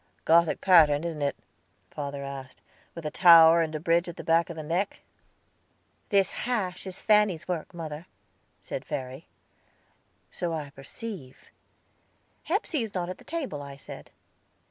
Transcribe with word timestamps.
"Gothic 0.25 0.61
pattern, 0.61 1.03
isn't 1.03 1.21
it?" 1.21 1.35
father 1.91 2.23
asked, 2.23 2.59
"with 2.95 3.05
a 3.05 3.11
tower, 3.11 3.61
and 3.61 3.75
a 3.75 3.79
bridge 3.79 4.09
at 4.09 4.15
the 4.17 4.23
back 4.23 4.49
of 4.49 4.55
the 4.55 4.63
neck?" 4.63 5.01
"This 6.09 6.31
hash 6.31 6.87
is 6.87 6.99
Fanny's 7.03 7.47
work, 7.47 7.71
mother," 7.71 8.07
said 8.61 8.83
Verry. 8.83 9.27
"So 10.31 10.53
I 10.55 10.71
perceive." 10.71 11.51
"Hepsey 12.45 12.81
is 12.81 12.95
not 12.95 13.09
at 13.09 13.19
the 13.19 13.23
table," 13.23 13.61
I 13.61 13.75
said. 13.75 14.09